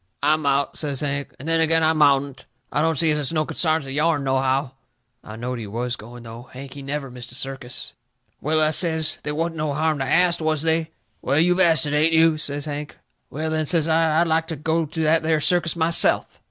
[0.23, 2.47] "I mout," says Hank, "and then agin I moutn't.
[2.71, 4.71] I don't see as it's no consarns of yourn, nohow."
[5.23, 6.49] I knowed he was going, though.
[6.53, 7.93] Hank, he never missed a circus.
[8.41, 10.89] "Well," I says, "they wasn't no harm to ast, was they?"
[11.21, 12.97] "Well, you've asted, ain't you?" says Hank.
[13.29, 16.39] "Well, then," says I, "I'd like to go to that there circus myself."